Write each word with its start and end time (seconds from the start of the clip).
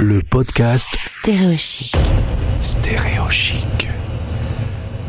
le 0.00 0.20
podcast 0.22 0.96
Stéréochic. 0.96 1.96
Stéréochic. 2.62 3.88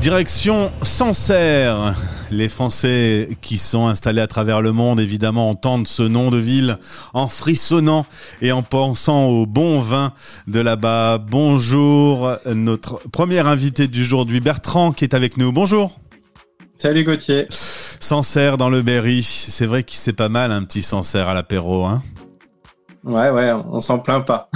Direction 0.01 0.71
Sancerre. 0.81 1.95
Les 2.31 2.47
Français 2.47 3.29
qui 3.41 3.59
sont 3.59 3.87
installés 3.87 4.21
à 4.21 4.27
travers 4.27 4.61
le 4.61 4.71
monde, 4.71 4.99
évidemment, 4.99 5.49
entendent 5.49 5.87
ce 5.87 6.01
nom 6.01 6.31
de 6.31 6.37
ville 6.37 6.77
en 7.13 7.27
frissonnant 7.27 8.05
et 8.41 8.51
en 8.51 8.63
pensant 8.63 9.25
au 9.25 9.45
bon 9.45 9.79
vin 9.79 10.13
de 10.47 10.59
là-bas. 10.59 11.19
Bonjour, 11.19 12.31
notre 12.47 13.01
premier 13.09 13.39
invité 13.39 13.87
du 13.87 14.03
jour, 14.03 14.25
du 14.25 14.39
Bertrand, 14.41 14.91
qui 14.91 15.03
est 15.03 15.13
avec 15.13 15.37
nous. 15.37 15.51
Bonjour. 15.51 15.99
Salut 16.79 17.03
Gauthier. 17.03 17.45
Sancerre 17.49 18.57
dans 18.57 18.69
le 18.69 18.81
Berry. 18.81 19.21
C'est 19.23 19.67
vrai 19.67 19.83
qu'il 19.83 19.99
c'est 19.99 20.13
pas 20.13 20.29
mal 20.29 20.51
un 20.51 20.63
petit 20.63 20.81
Sancerre 20.81 21.27
à 21.27 21.33
l'apéro, 21.35 21.85
hein 21.85 22.01
Ouais, 23.03 23.29
ouais, 23.29 23.51
on 23.51 23.79
s'en 23.79 23.99
plaint 23.99 24.25
pas. 24.25 24.49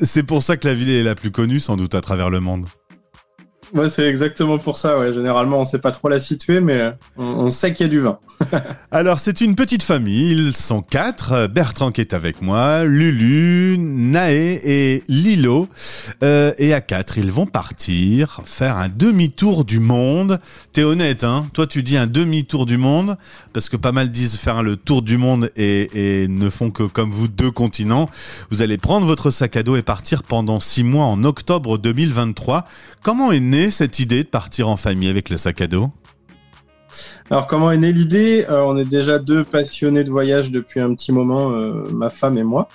C'est 0.00 0.22
pour 0.22 0.42
ça 0.42 0.56
que 0.56 0.66
la 0.66 0.74
ville 0.74 0.90
est 0.90 1.02
la 1.02 1.14
plus 1.14 1.30
connue, 1.30 1.60
sans 1.60 1.76
doute, 1.76 1.94
à 1.94 2.00
travers 2.00 2.30
le 2.30 2.40
monde. 2.40 2.66
Moi, 3.74 3.88
c'est 3.88 4.06
exactement 4.06 4.58
pour 4.58 4.76
ça. 4.76 4.98
Ouais. 4.98 5.12
Généralement, 5.12 5.60
on 5.60 5.64
sait 5.64 5.78
pas 5.78 5.92
trop 5.92 6.08
la 6.08 6.18
situer, 6.18 6.60
mais 6.60 6.92
on, 7.16 7.50
sait 7.50 7.72
qu'il 7.72 7.86
y 7.86 7.88
a 7.88 7.92
du 7.92 8.00
vin. 8.00 8.18
Alors, 8.90 9.18
c'est 9.18 9.40
une 9.40 9.54
petite 9.54 9.82
famille. 9.82 10.32
Ils 10.32 10.54
sont 10.54 10.80
quatre. 10.80 11.46
Bertrand 11.48 11.90
qui 11.90 12.00
est 12.00 12.14
avec 12.14 12.40
moi, 12.40 12.84
Lulu, 12.84 13.76
Naé 13.78 14.60
et 14.64 15.02
Lilo. 15.08 15.68
Euh, 16.22 16.52
et 16.58 16.72
à 16.72 16.80
quatre, 16.80 17.18
ils 17.18 17.30
vont 17.30 17.46
partir 17.46 18.40
faire 18.44 18.76
un 18.76 18.88
demi-tour 18.88 19.64
du 19.64 19.80
monde. 19.80 20.38
T'es 20.72 20.82
honnête, 20.82 21.24
hein 21.24 21.46
Toi, 21.52 21.66
tu 21.66 21.82
dis 21.82 21.96
un 21.96 22.06
demi-tour 22.06 22.66
du 22.66 22.78
monde 22.78 23.16
parce 23.52 23.68
que 23.68 23.76
pas 23.76 23.92
mal 23.92 24.10
disent 24.10 24.36
faire 24.36 24.62
le 24.62 24.76
tour 24.76 25.02
du 25.02 25.18
monde 25.18 25.50
et, 25.56 26.22
et 26.22 26.28
ne 26.28 26.48
font 26.50 26.70
que 26.70 26.84
comme 26.84 27.10
vous 27.10 27.28
deux 27.28 27.50
continents. 27.50 28.08
Vous 28.50 28.62
allez 28.62 28.78
prendre 28.78 29.06
votre 29.06 29.30
sac 29.30 29.56
à 29.56 29.62
dos 29.62 29.76
et 29.76 29.82
partir 29.82 30.22
pendant 30.22 30.60
six 30.60 30.84
mois 30.84 31.04
en 31.04 31.22
octobre 31.24 31.78
2023. 31.78 32.64
Comment 33.02 33.32
est 33.32 33.40
née 33.58 33.70
cette 33.72 33.98
idée 33.98 34.22
de 34.22 34.28
partir 34.28 34.68
en 34.68 34.76
famille 34.76 35.08
avec 35.08 35.30
le 35.30 35.36
sac 35.36 35.60
à 35.60 35.66
dos? 35.66 35.90
Alors, 37.28 37.46
comment 37.46 37.70
est 37.72 37.76
née 37.76 37.92
l'idée? 37.92 38.46
Euh, 38.48 38.62
On 38.62 38.76
est 38.76 38.84
déjà 38.84 39.18
deux 39.18 39.42
passionnés 39.44 40.04
de 40.04 40.10
voyage 40.10 40.50
depuis 40.50 40.80
un 40.80 40.94
petit 40.94 41.12
moment, 41.12 41.50
euh, 41.50 41.84
ma 41.92 42.08
femme 42.08 42.38
et 42.38 42.44
moi. 42.44 42.68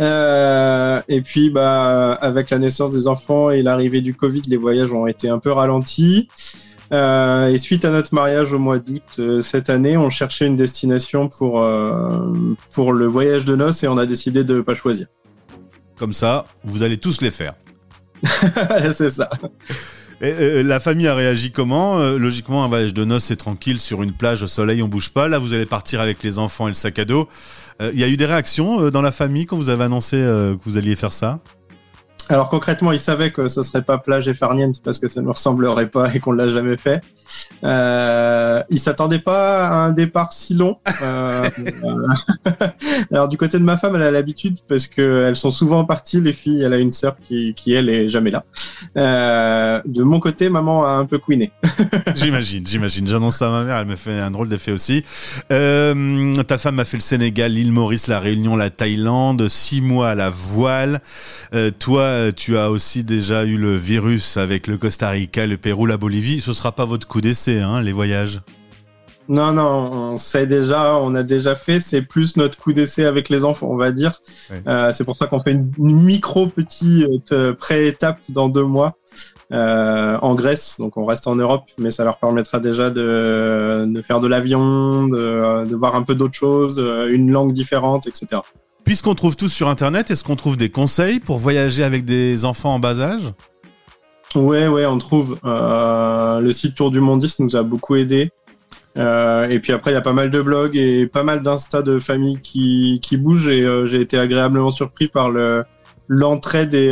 Euh, 0.00 1.00
et 1.08 1.22
puis, 1.22 1.50
bah, 1.50 2.12
avec 2.20 2.50
la 2.50 2.58
naissance 2.58 2.90
des 2.90 3.08
enfants 3.08 3.50
et 3.50 3.62
l'arrivée 3.62 4.00
du 4.00 4.14
Covid, 4.14 4.42
les 4.46 4.58
voyages 4.58 4.92
ont 4.92 5.06
été 5.06 5.28
un 5.28 5.38
peu 5.38 5.50
ralentis. 5.50 6.28
Et 6.90 7.58
suite 7.58 7.84
à 7.84 7.90
notre 7.90 8.14
mariage 8.14 8.52
au 8.52 8.58
mois 8.58 8.78
d'août 8.78 9.42
cette 9.42 9.68
année, 9.68 9.98
on 9.98 10.08
cherchait 10.08 10.46
une 10.46 10.56
destination 10.56 11.28
pour, 11.28 11.62
pour 12.72 12.92
le 12.94 13.06
voyage 13.06 13.44
de 13.44 13.56
noces 13.56 13.82
et 13.84 13.88
on 13.88 13.98
a 13.98 14.06
décidé 14.06 14.42
de 14.42 14.62
pas 14.62 14.72
choisir. 14.72 15.06
Comme 15.98 16.14
ça, 16.14 16.46
vous 16.64 16.82
allez 16.82 16.96
tous 16.96 17.20
les 17.20 17.30
faire. 17.30 17.56
c'est 18.90 19.10
ça. 19.10 19.28
Et, 20.20 20.32
euh, 20.32 20.62
la 20.62 20.80
famille 20.80 21.06
a 21.06 21.14
réagi 21.14 21.52
comment 21.52 22.00
Euh, 22.00 22.18
Logiquement, 22.18 22.64
un 22.64 22.68
voyage 22.68 22.92
de 22.92 23.04
noces, 23.04 23.24
c'est 23.24 23.36
tranquille 23.36 23.78
sur 23.78 24.02
une 24.02 24.12
plage 24.12 24.42
au 24.42 24.48
soleil, 24.48 24.82
on 24.82 24.88
bouge 24.88 25.10
pas. 25.10 25.28
Là, 25.28 25.38
vous 25.38 25.52
allez 25.52 25.66
partir 25.66 26.00
avec 26.00 26.22
les 26.22 26.38
enfants 26.38 26.66
et 26.66 26.70
le 26.70 26.74
sac 26.74 26.98
à 26.98 27.04
dos. 27.04 27.28
Euh, 27.80 27.90
Il 27.94 28.00
y 28.00 28.04
a 28.04 28.08
eu 28.08 28.16
des 28.16 28.26
réactions 28.26 28.80
euh, 28.80 28.90
dans 28.90 29.02
la 29.02 29.12
famille 29.12 29.46
quand 29.46 29.56
vous 29.56 29.68
avez 29.68 29.84
annoncé 29.84 30.16
euh, 30.16 30.54
que 30.56 30.60
vous 30.64 30.76
alliez 30.78 30.96
faire 30.96 31.12
ça? 31.12 31.38
Alors 32.28 32.48
concrètement, 32.48 32.92
ils 32.92 32.98
savaient 32.98 33.32
que 33.32 33.48
ce 33.48 33.62
serait 33.62 33.82
pas 33.82 33.98
plage 33.98 34.28
et 34.28 34.34
farniente 34.34 34.82
parce 34.82 34.98
que 34.98 35.08
ça 35.08 35.22
ne 35.22 35.28
ressemblerait 35.28 35.88
pas 35.88 36.14
et 36.14 36.20
qu'on 36.20 36.32
l'a 36.32 36.48
jamais 36.48 36.76
fait. 36.76 37.00
Euh, 37.64 38.62
ils 38.70 38.78
s'attendaient 38.78 39.18
pas 39.18 39.66
à 39.66 39.74
un 39.74 39.90
départ 39.90 40.32
si 40.32 40.54
long. 40.54 40.78
Euh, 41.02 41.48
alors 43.12 43.28
du 43.28 43.36
côté 43.36 43.58
de 43.58 43.64
ma 43.64 43.76
femme, 43.76 43.96
elle 43.96 44.02
a 44.02 44.10
l'habitude 44.10 44.58
parce 44.68 44.86
que 44.86 45.26
elles 45.26 45.36
sont 45.36 45.50
souvent 45.50 45.84
parties 45.84 46.20
les 46.20 46.32
filles. 46.32 46.62
Elle 46.62 46.72
a 46.72 46.78
une 46.78 46.90
sœur 46.90 47.16
qui, 47.20 47.54
qui 47.54 47.72
elle 47.72 47.88
est 47.88 48.08
jamais 48.08 48.30
là. 48.30 48.44
Euh, 48.96 49.80
de 49.86 50.02
mon 50.02 50.20
côté, 50.20 50.48
maman 50.48 50.84
a 50.86 50.90
un 50.90 51.06
peu 51.06 51.18
couiné. 51.18 51.50
J'imagine, 52.14 52.66
j'imagine. 52.66 53.06
J'annonce 53.06 53.36
ça 53.36 53.48
à 53.48 53.50
ma 53.50 53.64
mère, 53.64 53.76
elle 53.76 53.86
me 53.86 53.96
fait 53.96 54.18
un 54.18 54.30
drôle 54.30 54.48
d'effet 54.48 54.72
aussi. 54.72 55.04
Euh, 55.52 56.34
ta 56.42 56.58
femme 56.58 56.78
a 56.78 56.84
fait 56.84 56.96
le 56.96 57.02
Sénégal, 57.02 57.52
l'île 57.52 57.72
Maurice, 57.72 58.06
la 58.06 58.18
Réunion, 58.18 58.56
la 58.56 58.70
Thaïlande, 58.70 59.48
six 59.48 59.80
mois 59.80 60.10
à 60.10 60.14
la 60.14 60.30
voile. 60.30 61.00
Euh, 61.54 61.70
toi, 61.70 62.02
tu 62.36 62.56
as 62.56 62.70
aussi 62.70 63.04
déjà 63.04 63.44
eu 63.44 63.56
le 63.56 63.76
virus 63.76 64.36
avec 64.36 64.66
le 64.66 64.78
Costa 64.78 65.10
Rica, 65.10 65.46
le 65.46 65.56
Pérou, 65.56 65.86
la 65.86 65.96
Bolivie. 65.96 66.40
Ce 66.40 66.52
sera 66.52 66.72
pas 66.72 66.84
votre 66.84 67.06
coup 67.06 67.20
d'essai, 67.20 67.60
hein, 67.60 67.80
les 67.80 67.92
voyages. 67.92 68.40
Non, 69.28 69.52
non, 69.52 70.12
on 70.12 70.16
sait 70.16 70.46
déjà, 70.46 70.96
on 70.96 71.14
a 71.14 71.22
déjà 71.22 71.54
fait. 71.54 71.80
C'est 71.80 72.00
plus 72.00 72.36
notre 72.38 72.56
coup 72.56 72.72
d'essai 72.72 73.04
avec 73.04 73.28
les 73.28 73.44
enfants, 73.44 73.68
on 73.70 73.76
va 73.76 73.92
dire. 73.92 74.22
Euh, 74.66 74.90
c'est 74.90 75.04
pour 75.04 75.18
ça 75.18 75.26
qu'on 75.26 75.42
fait 75.42 75.52
une 75.52 75.70
micro 75.78 76.46
petite 76.46 77.32
euh, 77.32 77.52
pré-étape 77.52 78.20
dans 78.30 78.48
deux 78.48 78.64
mois 78.64 78.96
euh, 79.52 80.16
en 80.22 80.34
Grèce. 80.34 80.76
Donc 80.78 80.96
on 80.96 81.04
reste 81.04 81.26
en 81.26 81.36
Europe, 81.36 81.64
mais 81.76 81.90
ça 81.90 82.04
leur 82.04 82.18
permettra 82.18 82.58
déjà 82.58 82.88
de, 82.88 83.84
de 83.86 84.02
faire 84.02 84.20
de 84.20 84.28
l'avion, 84.28 85.06
de, 85.08 85.66
de 85.66 85.76
voir 85.76 85.94
un 85.94 86.04
peu 86.04 86.14
d'autres 86.14 86.38
choses, 86.38 86.82
une 87.10 87.30
langue 87.30 87.52
différente, 87.52 88.06
etc. 88.06 88.40
Puisqu'on 88.84 89.14
trouve 89.14 89.36
tout 89.36 89.48
sur 89.48 89.68
Internet, 89.68 90.10
est-ce 90.10 90.24
qu'on 90.24 90.36
trouve 90.36 90.56
des 90.56 90.70
conseils 90.70 91.20
pour 91.20 91.38
voyager 91.38 91.84
avec 91.84 92.04
des 92.04 92.44
enfants 92.44 92.74
en 92.74 92.78
bas 92.78 93.00
âge? 93.00 93.32
Ouais, 94.34 94.68
ouais, 94.68 94.86
on 94.86 94.98
trouve. 94.98 95.38
Euh, 95.44 96.40
le 96.40 96.52
site 96.52 96.74
Tour 96.74 96.90
du 96.90 97.00
Mondiste 97.00 97.40
nous 97.40 97.56
a 97.56 97.62
beaucoup 97.62 97.96
aidé. 97.96 98.30
Euh, 98.96 99.48
et 99.48 99.60
puis 99.60 99.72
après, 99.72 99.92
il 99.92 99.94
y 99.94 99.98
a 99.98 100.02
pas 100.02 100.12
mal 100.12 100.30
de 100.30 100.40
blogs 100.40 100.76
et 100.76 101.06
pas 101.06 101.22
mal 101.22 101.42
d'insta 101.42 101.82
de 101.82 101.98
familles 101.98 102.40
qui, 102.40 103.00
bougent. 103.16 103.48
Et 103.48 103.62
euh, 103.62 103.86
j'ai 103.86 104.00
été 104.00 104.18
agréablement 104.18 104.70
surpris 104.70 105.08
par 105.08 105.30
le 105.30 105.64
l'entraide 106.10 106.72
et, 106.72 106.90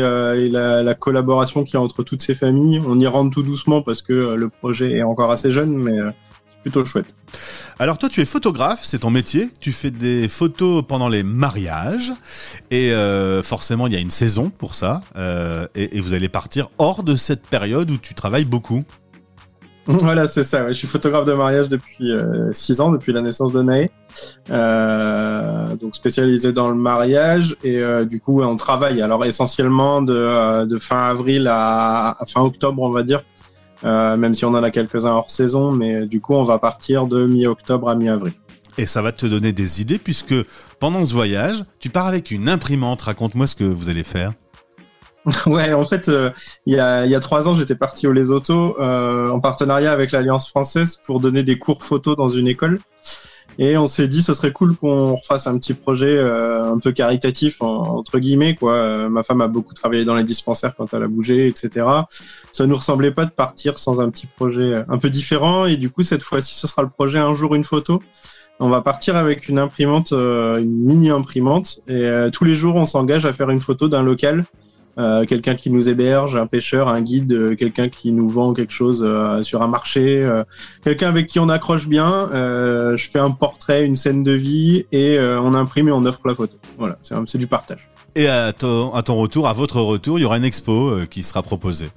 la, 0.51 0.83
la 0.83 0.95
collaboration 0.95 1.65
qu'il 1.65 1.75
y 1.75 1.77
a 1.79 1.81
entre 1.81 2.03
toutes 2.03 2.21
ces 2.21 2.35
familles. 2.35 2.83
On 2.87 3.01
y 3.01 3.07
rentre 3.07 3.31
tout 3.31 3.43
doucement 3.43 3.81
parce 3.81 4.03
que 4.03 4.13
le 4.13 4.49
projet 4.51 4.93
est 4.93 5.03
encore 5.03 5.31
assez 5.31 5.51
jeune, 5.51 5.75
mais 5.75 5.99
plutôt 6.67 6.85
chouette. 6.85 7.07
Alors 7.79 7.97
toi, 7.97 8.09
tu 8.09 8.21
es 8.21 8.25
photographe, 8.25 8.81
c'est 8.83 8.99
ton 8.99 9.11
métier. 9.11 9.51
Tu 9.61 9.71
fais 9.71 9.93
des 9.93 10.27
photos 10.29 10.83
pendant 10.87 11.09
les 11.09 11.23
mariages 11.23 12.13
et 12.73 12.91
euh, 12.91 13.41
forcément, 13.45 13.87
il 13.87 13.93
y 13.93 13.97
a 13.97 14.01
une 14.01 14.11
saison 14.11 14.51
pour 14.51 14.75
ça. 14.75 15.03
Euh, 15.17 15.69
et, 15.77 15.97
et 15.97 16.01
vous 16.01 16.13
allez 16.13 16.29
partir 16.29 16.69
hors 16.79 17.05
de 17.05 17.15
cette 17.15 17.47
période 17.47 17.89
où 17.93 17.99
tu 17.99 18.15
travailles 18.15 18.47
beaucoup. 18.47 18.83
Voilà, 19.87 20.27
c'est 20.27 20.43
ça. 20.43 20.65
ouais. 20.65 20.73
Je 20.73 20.79
suis 20.79 20.89
photographe 20.89 21.25
de 21.25 21.33
mariage 21.35 21.69
depuis 21.69 22.11
6 22.51 22.81
ans, 22.81 22.91
depuis 22.91 23.13
la 23.13 23.21
naissance 23.21 23.53
de 23.53 23.63
Naé. 23.63 23.89
Euh, 24.51 25.77
donc 25.77 25.95
spécialisé 25.95 26.53
dans 26.53 26.69
le 26.69 26.75
mariage. 26.75 27.57
Et 27.63 27.79
euh, 27.79 28.05
du 28.05 28.21
coup, 28.21 28.43
on 28.43 28.57
travaille. 28.57 29.01
Alors 29.03 29.25
essentiellement 29.25 30.03
de, 30.03 30.15
euh, 30.15 30.67
de 30.67 30.79
fin 30.79 31.09
avril 31.09 31.47
à, 31.49 32.17
à 32.19 32.27
fin 32.27 32.41
octobre, 32.41 32.83
on 32.83 32.91
va 32.91 33.05
dire. 33.05 33.23
Euh, 33.85 34.17
même 34.17 34.35
si 34.35 34.45
on 34.45 34.51
en 34.51 34.63
a 34.63 34.71
quelques-uns 34.71 35.13
hors 35.13 35.31
saison. 35.31 35.73
Mais 35.73 35.95
euh, 35.95 36.07
du 36.07 36.21
coup, 36.21 36.35
on 36.35 36.43
va 36.43 36.59
partir 36.59 37.07
de 37.07 37.27
mi-octobre 37.27 37.89
à 37.89 37.95
mi-avril. 37.95 38.35
Et 38.79 38.87
ça 38.87 39.01
va 39.03 39.13
te 39.13 39.27
donner 39.27 39.53
des 39.53 39.81
idées 39.81 39.99
puisque 39.99 40.35
pendant 40.79 41.05
ce 41.05 41.15
voyage, 41.15 41.65
tu 41.79 41.89
pars 41.89 42.07
avec 42.07 42.31
une 42.31 42.49
imprimante. 42.49 43.03
Raconte-moi 43.03 43.47
ce 43.47 43.55
que 43.55 43.65
vous 43.65 43.89
allez 43.89 44.05
faire. 44.05 44.33
Ouais, 45.47 45.73
en 45.73 45.87
fait, 45.89 46.09
euh, 46.09 46.31
il 46.67 46.75
y, 46.75 46.81
a, 46.81 47.05
il 47.05 47.11
y 47.11 47.15
a 47.15 47.21
trois 47.21 47.49
ans, 47.49 47.55
j'étais 47.55 47.75
parti 47.75 48.07
au 48.07 48.13
Lesotho 48.13 48.81
euh, 48.81 49.31
en 49.31 49.41
partenariat 49.41 49.93
avec 49.93 50.13
l'Alliance 50.13 50.49
française 50.49 51.01
pour 51.05 51.21
donner 51.21 51.43
des 51.43 51.59
cours 51.59 51.83
photo 51.83 52.15
dans 52.15 52.29
une 52.29 52.47
école. 52.47 52.79
Et 53.59 53.79
on 53.79 53.87
s'est 53.87 54.07
dit, 54.09 54.21
ce 54.23 54.35
serait 54.35 54.53
cool 54.53 54.77
qu'on 54.77 55.15
refasse 55.15 55.47
un 55.47 55.57
petit 55.59 55.73
projet 55.73 56.15
euh, 56.19 56.63
un 56.63 56.79
peu 56.79 56.93
caritatif, 56.93 57.63
en- 57.63 57.97
entre 57.99 58.19
guillemets. 58.19 58.55
quoi. 58.55 58.73
Euh, 58.75 59.09
ma 59.09 59.23
femme 59.23 59.41
a 59.41 59.49
beaucoup 59.49 59.73
travaillé 59.73 60.05
dans 60.05 60.15
les 60.15 60.25
dispensaires 60.25 60.75
quand 60.77 60.93
elle 60.93 61.03
a 61.03 61.09
bougé, 61.09 61.47
etc. 61.49 61.87
Ça 62.53 62.67
nous 62.67 62.77
ressemblait 62.77 63.13
pas 63.13 63.25
de 63.25 63.31
partir 63.31 63.79
sans 63.79 64.01
un 64.01 64.11
petit 64.11 64.27
projet 64.27 64.61
euh, 64.75 64.83
un 64.91 64.99
peu 64.99 65.09
différent. 65.09 65.65
Et 65.65 65.77
du 65.79 65.89
coup, 65.91 66.03
cette 66.03 66.23
fois-ci, 66.23 66.55
ce 66.55 66.67
sera 66.67 66.83
le 66.83 66.91
projet 66.91 67.19
Un 67.19 67.33
jour, 67.35 67.55
une 67.55 67.65
photo. 67.65 68.01
On 68.61 68.69
va 68.69 68.81
partir 68.83 69.17
avec 69.17 69.49
une 69.49 69.59
imprimante, 69.59 70.13
une 70.13 70.65
mini 70.87 71.11
imprimante. 71.11 71.81
Et 71.89 72.11
tous 72.33 72.45
les 72.45 72.55
jours, 72.55 72.77
on 72.77 72.87
s'engage 72.87 73.27
à 73.27 73.35
faire 73.35 73.51
une 73.51 73.61
photo 73.61 73.87
d'un 73.89 74.03
local 74.03 74.45
euh, 74.99 75.25
quelqu'un 75.27 75.55
qui 75.55 75.71
nous 75.71 75.89
héberge, 75.89 76.37
un 76.37 76.47
pêcheur, 76.47 76.89
un 76.89 77.01
guide, 77.01 77.33
euh, 77.33 77.55
quelqu'un 77.55 77.89
qui 77.89 78.13
nous 78.13 78.29
vend 78.29 78.55
quelque 78.55 78.73
chose 78.73 79.05
euh, 79.07 79.43
sur 79.43 79.63
un 79.63 79.69
marché, 79.69 80.23
euh, 80.25 80.45
quelqu'un 80.83 81.09
avec 81.09 81.27
qui 81.27 81.39
on 81.39 81.49
accroche 81.49 81.87
bien. 81.87 82.31
euh, 82.33 82.97
je 82.97 83.11
fais 83.11 83.19
un 83.19 83.31
portrait, 83.31 83.85
une 83.85 83.95
scène 83.95 84.23
de 84.23 84.33
vie 84.33 84.87
et 84.93 85.19
euh, 85.19 85.41
on 85.41 85.55
imprime 85.55 85.89
et 85.89 85.93
on 85.93 86.05
offre 86.05 86.21
la 86.25 86.35
photo. 86.35 86.57
Voilà, 86.79 86.99
c'est 87.03 87.39
du 87.39 87.47
partage. 87.47 87.89
Et 88.15 88.29
à 88.29 88.53
ton, 88.53 88.95
à 88.95 89.03
ton 89.03 89.17
retour, 89.17 89.47
à 89.49 89.53
votre 89.53 89.81
retour, 89.81 90.19
il 90.19 90.23
y 90.23 90.25
aura 90.25 90.39
une 90.39 90.45
expo 90.45 90.93
qui 91.11 91.23
sera 91.23 91.43
proposée. 91.43 91.89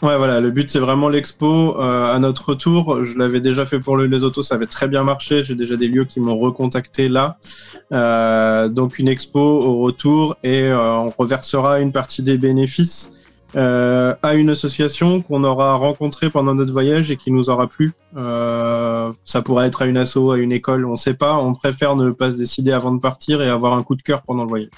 Ouais, 0.00 0.16
voilà, 0.16 0.40
le 0.40 0.52
but 0.52 0.70
c'est 0.70 0.78
vraiment 0.78 1.08
l'expo. 1.08 1.80
Euh, 1.80 2.14
à 2.14 2.20
notre 2.20 2.50
retour, 2.50 3.02
je 3.02 3.18
l'avais 3.18 3.40
déjà 3.40 3.66
fait 3.66 3.80
pour 3.80 3.96
le 3.96 4.06
Les 4.06 4.22
Autos, 4.22 4.42
ça 4.42 4.54
avait 4.54 4.66
très 4.66 4.86
bien 4.86 5.02
marché. 5.02 5.42
J'ai 5.42 5.56
déjà 5.56 5.74
des 5.74 5.88
lieux 5.88 6.04
qui 6.04 6.20
m'ont 6.20 6.38
recontacté 6.38 7.08
là. 7.08 7.36
Euh, 7.92 8.68
donc 8.68 9.00
une 9.00 9.08
expo 9.08 9.40
au 9.40 9.80
retour 9.80 10.36
et 10.44 10.62
euh, 10.62 10.98
on 10.98 11.10
reversera 11.10 11.80
une 11.80 11.90
partie 11.90 12.22
des 12.22 12.38
bénéfices 12.38 13.10
à 13.54 14.34
une 14.34 14.50
association 14.50 15.22
qu'on 15.22 15.42
aura 15.42 15.74
rencontrée 15.74 16.28
pendant 16.28 16.54
notre 16.54 16.70
voyage 16.70 17.10
et 17.10 17.16
qui 17.16 17.32
nous 17.32 17.48
aura 17.50 17.66
plu. 17.66 17.92
Ça 18.14 19.42
pourrait 19.42 19.66
être 19.66 19.82
à 19.82 19.86
une 19.86 19.96
asso, 19.96 20.30
à 20.30 20.38
une 20.38 20.52
école, 20.52 20.84
on 20.84 20.96
sait 20.96 21.14
pas. 21.14 21.34
On 21.34 21.54
préfère 21.54 21.96
ne 21.96 22.10
pas 22.10 22.30
se 22.30 22.36
décider 22.36 22.72
avant 22.72 22.92
de 22.92 23.00
partir 23.00 23.40
et 23.42 23.48
avoir 23.48 23.72
un 23.72 23.82
coup 23.82 23.96
de 23.96 24.02
cœur 24.02 24.22
pendant 24.22 24.42
le 24.42 24.48
voyage. 24.48 24.70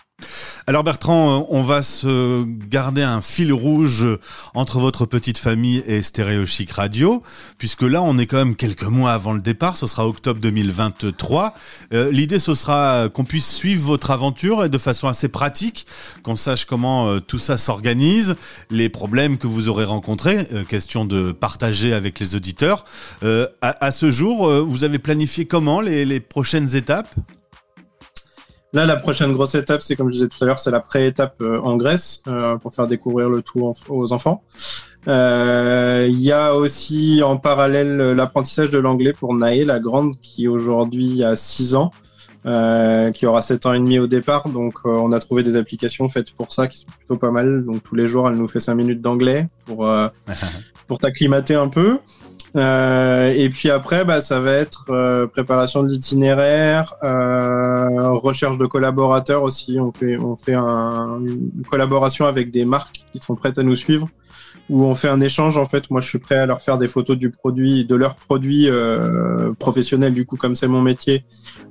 Alors 0.67 0.85
Bertrand, 0.85 1.41
euh, 1.41 1.45
on 1.49 1.63
va 1.63 1.83
se 1.83 2.45
garder 2.69 3.03
un 3.03 3.21
fil 3.21 3.53
rouge 3.53 4.07
entre 4.55 4.79
votre 4.79 5.07
petite 5.07 5.39
famille 5.39 5.83
et 5.87 6.03
Stéréo 6.03 6.47
Chic 6.47 6.71
Radio, 6.71 7.23
puisque 7.59 7.83
là 7.83 8.03
on 8.03 8.19
est 8.19 8.27
quand 8.27 8.37
même 8.37 8.57
quelques 8.57 8.85
mois 8.85 9.13
avant 9.13 9.33
le 9.33 9.41
départ, 9.41 9.77
ce 9.77 9.87
sera 9.87 10.07
octobre 10.07 10.41
2023. 10.41 11.55
Euh, 11.93 12.11
L'idée 12.11 12.39
ce 12.39 12.55
sera 12.55 13.09
qu'on 13.09 13.25
puisse 13.25 13.51
suivre 13.51 13.85
votre 13.85 14.11
aventure 14.11 14.69
de 14.69 14.79
façon 14.79 15.09
assez 15.09 15.29
pratique, 15.29 15.87
qu'on 16.23 16.37
sache 16.37 16.67
comment 16.67 17.09
euh, 17.09 17.21
tout 17.21 17.39
ça 17.39 17.59
s'organise, 17.59 18.37
les 18.71 18.89
problèmes 18.89 19.39
que 19.39 19.47
vous 19.47 19.69
aurez 19.69 19.85
rencontrés, 19.85 20.47
question 20.69 21.05
de 21.05 21.33
partager 21.33 21.95
avec 21.95 22.21
les 22.21 22.35
auditeurs. 22.35 22.85
À, 23.61 23.93
ce 23.93 24.11
jour, 24.11 24.49
vous 24.49 24.85
avez 24.85 24.99
planifié 24.99 25.47
comment 25.47 25.81
les 25.81 26.21
prochaines 26.21 26.77
étapes? 26.77 27.15
Là, 28.73 28.87
la 28.87 28.97
prochaine 28.97 29.33
grosse 29.33 29.57
étape, 29.57 29.83
c'est 29.83 29.97
comme 29.97 30.09
je 30.09 30.13
disais 30.13 30.29
tout 30.29 30.43
à 30.43 30.47
l'heure, 30.47 30.61
c'est 30.61 30.71
la 30.71 30.79
pré-étape 30.81 31.35
euh, 31.41 31.61
en 31.61 31.77
Grèce 31.77 32.23
euh, 32.29 32.57
pour 32.57 32.73
faire 32.73 32.87
découvrir 32.87 33.29
le 33.29 33.43
tout 33.43 33.75
aux 33.89 34.13
enfants. 34.13 34.45
Euh, 35.09 36.07
Il 36.09 36.23
y 36.23 36.31
a 36.31 36.55
aussi 36.55 37.21
en 37.25 37.37
parallèle 37.37 37.97
l'apprentissage 38.13 38.71
de 38.71 38.79
l'anglais 38.79 39.13
pour 39.13 39.35
Naé, 39.35 39.65
la 39.65 39.81
grande, 39.81 40.15
qui 40.21 40.47
aujourd'hui 40.47 41.25
a 41.25 41.35
6 41.35 41.75
ans, 41.75 41.91
euh, 42.47 43.11
qui 43.11 43.27
aura 43.27 43.41
7 43.43 43.67
ans 43.67 43.73
et 43.73 43.79
demi 43.81 43.99
au 43.99 44.07
départ. 44.07 44.49
Donc, 44.49 44.75
euh, 44.87 44.91
on 44.91 45.11
a 45.11 45.19
trouvé 45.19 45.43
des 45.43 45.57
applications 45.57 46.09
faites 46.09 46.33
pour 46.33 46.53
ça 46.53 46.69
qui 46.69 46.79
sont 46.79 46.87
plutôt 46.97 47.17
pas 47.17 47.31
mal. 47.33 47.65
Donc, 47.65 47.83
tous 47.83 47.97
les 47.97 48.07
jours, 48.07 48.29
elle 48.29 48.37
nous 48.37 48.49
fait 48.49 48.61
5 48.61 48.75
minutes 48.75 49.01
d'anglais 49.01 49.49
pour, 49.67 49.85
euh, 49.85 50.09
pour 50.87 50.99
t'acclimater 50.99 51.55
un 51.55 51.69
peu. 51.69 51.99
Euh, 52.57 53.33
et 53.37 53.49
puis 53.49 53.71
après, 53.71 54.05
bah, 54.05 54.21
ça 54.21 54.41
va 54.41 54.53
être 54.53 54.87
euh, 54.91 55.27
préparation 55.27 55.83
de 55.83 55.89
l'itinéraire, 55.89 56.95
euh, 57.05 58.11
recherche 58.11 58.59
de 58.59 58.67
collaborateurs 58.67 59.43
aussi. 59.43 59.79
On 59.79 59.93
fait, 59.93 60.17
on 60.19 60.37
fait 60.37 60.55
un, 60.55 61.21
une 61.21 61.63
collaboration 61.69 62.27
avec 62.27 62.51
des 62.51 62.65
marques 62.65 63.05
qui 63.13 63.21
sont 63.21 63.37
prêtes 63.37 63.59
à 63.59 63.63
nous 63.63 63.77
suivre, 63.77 64.09
où 64.69 64.85
on 64.85 64.95
fait 64.95 65.09
un 65.09 65.21
échange. 65.21 65.57
En 65.57 65.67
fait, 65.67 65.91
moi, 65.91 66.01
je 66.01 66.09
suis 66.09 66.19
prêt 66.19 66.37
à 66.37 66.47
leur 66.47 66.63
faire 66.63 66.79
des 66.79 66.89
photos 66.89 67.17
du 67.17 67.31
produit, 67.31 67.85
de 67.85 67.95
leurs 67.97 68.15
produits 68.17 68.69
euh, 68.69 69.53
professionnels, 69.59 70.15
du 70.15 70.27
coup, 70.27 70.37
comme 70.37 70.55
c'est 70.55 70.69
mon 70.69 70.83
métier, 70.83 71.25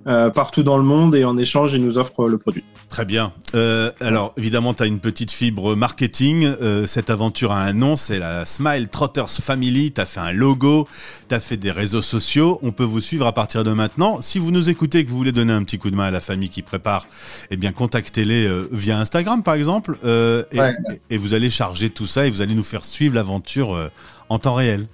euh, 0.08 0.30
partout 0.30 0.64
dans 0.64 0.78
le 0.78 0.84
monde. 0.84 1.16
Et 1.16 1.24
en 1.24 1.38
échange, 1.38 1.74
ils 1.74 1.84
nous 1.84 1.98
offrent 1.98 2.28
le 2.28 2.38
produit. 2.38 2.64
Très 2.90 3.06
bien. 3.06 3.34
Euh, 3.56 3.92
alors, 4.02 4.34
évidemment, 4.38 4.74
tu 4.74 4.84
as 4.84 4.86
une 4.86 5.00
petite 5.00 5.32
fibre 5.32 5.76
marketing. 5.76 6.46
Euh, 6.62 6.86
cette 6.88 7.10
aventure 7.10 7.52
a 7.52 7.62
un 7.62 7.74
nom, 7.74 7.96
c'est 7.96 8.20
la 8.20 8.46
Smile 8.46 8.88
Trotters 8.90 9.30
Family. 9.30 9.92
Tu 9.92 10.02
as 10.02 10.06
fait 10.06 10.20
un 10.20 10.32
logo, 10.34 10.88
tu 11.30 11.36
as 11.36 11.40
fait 11.40 11.58
des 11.58 11.72
réseaux 11.72 12.02
sociaux. 12.02 12.60
On 12.64 12.72
peut 12.72 12.84
vous 12.84 13.00
suivre 13.02 13.28
à 13.28 13.34
partir 13.34 13.64
de 13.64 13.72
maintenant. 13.72 14.22
Si 14.22 14.40
vous 14.40 14.52
nous 14.52 14.70
écoutez 14.70 15.00
et 15.00 15.06
que 15.06 15.10
vous 15.10 15.18
voulez 15.18 15.32
donner 15.32 15.54
un 15.54 15.64
petit 15.64 15.78
coup 15.78 15.92
de 15.92 15.96
main 15.96 16.06
à 16.06 16.12
la 16.12 16.20
famille 16.22 16.50
qui 16.50 16.62
prépare, 16.62 17.08
eh 17.52 17.58
bien, 17.58 17.72
contactez-les 17.72 18.50
via 18.72 19.00
Instagram, 19.00 19.44
par 19.44 19.54
exemple. 19.56 19.98
Et, 20.04 20.60
Ouais. 20.60 20.74
et, 21.10 21.16
et 21.16 21.18
vous 21.18 21.34
allez 21.34 21.50
charger 21.50 21.90
tout 21.90 22.06
ça 22.06 22.26
et 22.26 22.30
vous 22.32 22.42
allez 22.42 22.49
nous 22.54 22.64
faire 22.64 22.86
suivre 22.86 23.16
l'aventure 23.16 23.76
euh, 23.76 23.90
en 24.30 24.40
temps 24.40 24.54
réel. 24.54 24.88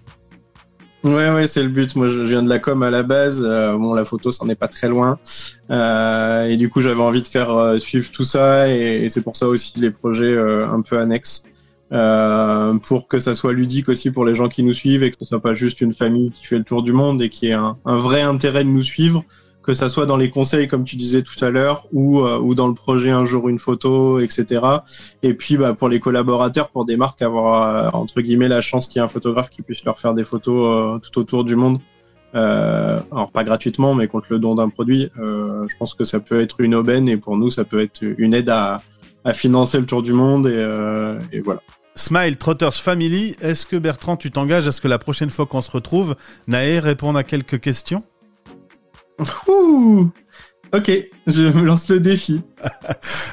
Ouais, 1.03 1.29
ouais, 1.29 1.45
c'est 1.45 1.61
le 1.61 1.69
but. 1.69 1.95
Moi, 1.95 2.09
je 2.09 2.21
viens 2.21 2.41
de 2.41 2.49
la 2.49 2.57
com 2.57 2.81
à 2.81 2.89
la 2.89 3.03
base. 3.03 3.43
Euh, 3.45 3.77
bon, 3.77 3.93
la 3.93 4.05
photo, 4.05 4.31
c'en 4.31 4.49
est 4.49 4.55
pas 4.55 4.67
très 4.67 4.87
loin. 4.87 5.19
Euh, 5.69 6.45
et 6.45 6.57
du 6.57 6.69
coup, 6.69 6.81
j'avais 6.81 7.01
envie 7.01 7.21
de 7.21 7.27
faire 7.27 7.75
suivre 7.79 8.09
tout 8.11 8.23
ça. 8.23 8.69
Et, 8.69 9.07
c'est 9.09 9.21
pour 9.21 9.35
ça 9.35 9.47
aussi 9.47 9.73
les 9.79 9.91
projets 9.91 10.35
un 10.35 10.81
peu 10.81 10.99
annexes. 10.99 11.43
Pour 11.91 13.07
que 13.07 13.19
ça 13.19 13.35
soit 13.35 13.53
ludique 13.53 13.87
aussi 13.87 14.09
pour 14.11 14.25
les 14.25 14.35
gens 14.35 14.49
qui 14.49 14.63
nous 14.63 14.73
suivent 14.73 15.03
et 15.03 15.11
que 15.11 15.17
ce 15.19 15.25
soit 15.25 15.41
pas 15.41 15.53
juste 15.53 15.81
une 15.81 15.93
famille 15.93 16.31
qui 16.31 16.47
fait 16.47 16.57
le 16.57 16.63
tour 16.63 16.81
du 16.81 16.91
monde 16.91 17.21
et 17.21 17.29
qui 17.29 17.49
ait 17.49 17.53
un 17.53 17.77
vrai 17.85 18.23
intérêt 18.23 18.63
de 18.63 18.69
nous 18.69 18.81
suivre, 18.81 19.23
que 19.65 19.73
ça 19.73 19.89
soit 19.89 20.05
dans 20.05 20.15
les 20.15 20.29
conseils 20.29 20.67
comme 20.67 20.83
tu 20.83 20.95
disais 20.95 21.23
tout 21.23 21.43
à 21.43 21.49
l'heure 21.49 21.87
ou, 21.91 22.19
euh, 22.19 22.37
ou 22.37 22.53
dans 22.53 22.67
le 22.67 22.75
projet 22.75 23.09
un 23.09 23.25
jour 23.25 23.49
une 23.49 23.57
photo, 23.57 24.19
etc. 24.19 24.61
Et 25.23 25.33
puis 25.33 25.57
bah, 25.57 25.73
pour 25.73 25.89
les 25.89 25.99
collaborateurs, 25.99 26.69
pour 26.69 26.85
des 26.85 26.97
marques, 26.97 27.21
avoir 27.23 27.67
euh, 27.67 27.89
entre 27.93 28.21
guillemets 28.21 28.47
la 28.47 28.61
chance 28.61 28.87
qu'il 28.87 28.99
y 28.99 29.01
ait 29.01 29.05
un 29.05 29.09
photographe 29.09 29.49
qui 29.49 29.63
puisse 29.63 29.83
leur 29.83 29.97
faire 29.97 30.13
des 30.13 30.23
photos 30.23 30.95
euh, 30.95 30.99
tout 30.99 31.19
autour 31.19 31.43
du 31.43 31.55
monde. 31.55 31.79
Alors 32.33 33.31
pas 33.31 33.45
gratuitement, 33.45 33.95
mais 33.95 34.09
contre 34.09 34.27
le 34.31 34.39
don 34.39 34.55
d'un 34.55 34.67
produit. 34.67 35.09
Je 35.15 35.77
pense 35.79 35.93
que 35.93 36.03
ça 36.03 36.19
peut 36.19 36.41
être 36.41 36.59
une 36.59 36.75
aubaine 36.75 37.07
et 37.07 37.15
pour 37.15 37.37
nous, 37.37 37.49
ça 37.49 37.63
peut 37.63 37.79
être 37.79 38.01
une 38.03 38.33
aide 38.33 38.49
à, 38.49 38.81
financer 39.33 39.79
le 39.79 39.85
tour 39.85 40.03
du 40.03 40.11
monde 40.11 40.45
et, 40.45 41.27
et 41.31 41.39
voilà. 41.39 41.61
Smile 41.95 42.35
Trotters 42.35 42.73
Family, 42.73 43.37
est-ce 43.39 43.65
que 43.65 43.77
Bertrand, 43.77 44.17
tu 44.17 44.31
t'engages 44.31 44.67
à 44.67 44.73
ce 44.73 44.81
que 44.81 44.89
la 44.89 44.99
prochaine 44.99 45.29
fois 45.29 45.45
qu'on 45.45 45.61
se 45.61 45.71
retrouve, 45.71 46.17
Naé 46.47 46.79
réponde 46.79 47.15
à 47.15 47.23
quelques 47.23 47.61
questions? 47.61 48.03
Ouh 49.47 50.09
ok, 50.73 50.91
je 51.27 51.41
me 51.43 51.61
lance 51.63 51.87
le 51.89 51.99
défi. 51.99 52.41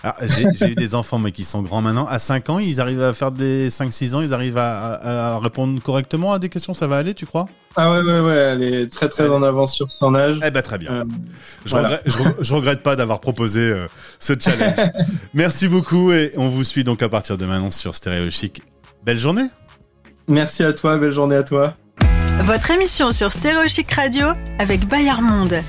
Ah, 0.05 0.17
J'ai 0.27 0.69
eu 0.71 0.75
des 0.75 0.95
enfants, 0.97 1.19
mais 1.21 1.31
qui 1.31 1.45
sont 1.45 1.63
grands 1.63 1.81
maintenant. 1.81 2.07
À 2.07 2.19
5 2.19 2.51
ans, 2.51 2.59
ils 2.59 2.81
arrivent 2.81 3.03
à 3.03 3.15
faire 3.15 3.31
des 3.31 3.69
5-6 3.71 4.15
ans, 4.17 4.21
ils 4.21 4.35
arrivent 4.35 4.59
à, 4.59 4.95
à- 4.95 5.35
à 5.35 5.39
répondre 5.39 5.81
correctement 5.81 6.33
à 6.33 6.39
des 6.41 6.49
questions. 6.49 6.75
Ça 6.75 6.89
va 6.89 6.97
aller, 6.97 7.15
tu 7.15 7.25
crois? 7.25 7.47
Ah 7.77 7.91
ouais, 7.93 8.01
ouais, 8.03 8.21
ouais, 8.21 8.35
elle 8.35 8.63
est 8.63 8.87
très 8.93 9.09
très 9.09 9.29
en 9.29 9.43
avance 9.45 9.75
sur 9.75 9.87
son 10.01 10.15
âge. 10.17 10.41
Eh 10.45 10.51
ben 10.51 10.61
très 10.63 10.79
bien. 10.79 10.93
Euh, 10.93 11.05
Je, 11.65 11.71
voilà. 11.71 11.89
regrette, 11.89 12.03
je, 12.07 12.19
re- 12.19 12.35
je 12.45 12.55
regrette 12.55 12.83
pas 12.83 12.97
d'avoir 12.97 13.21
proposé 13.21 13.61
euh, 13.61 13.87
ce 14.19 14.33
challenge. 14.39 14.77
Merci 15.35 15.69
beaucoup 15.69 16.13
et 16.13 16.33
on 16.37 16.49
vous 16.49 16.65
suit 16.65 16.83
donc 16.85 17.01
à 17.03 17.09
partir 17.09 17.39
de 17.39 17.47
maintenant 17.47 17.71
sur 17.71 17.95
Stéréo 17.95 18.29
Chic. 18.31 18.61
Belle 19.05 19.19
journée 19.19 19.47
merci 20.29 20.63
à 20.65 20.73
toi, 20.73 20.97
belle 20.99 21.13
journée 21.13 21.37
à 21.37 21.43
toi. 21.45 21.75
Votre 22.41 22.71
émission 22.73 23.13
sur 23.13 23.31
Stéréo 23.31 23.69
Chic 23.69 23.91
Radio 23.93 24.29
avec 24.59 24.87
Bayard 24.87 25.23
Monde. 25.23 25.63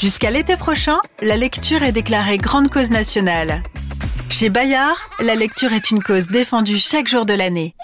Jusqu'à 0.00 0.30
l'été 0.30 0.56
prochain, 0.56 0.98
la 1.20 1.36
lecture 1.36 1.82
est 1.82 1.92
déclarée 1.92 2.38
grande 2.38 2.68
cause 2.68 2.90
nationale. 2.90 3.62
Chez 4.28 4.50
Bayard, 4.50 4.98
la 5.20 5.34
lecture 5.34 5.72
est 5.72 5.90
une 5.90 6.02
cause 6.02 6.28
défendue 6.28 6.78
chaque 6.78 7.08
jour 7.08 7.24
de 7.26 7.34
l'année. 7.34 7.74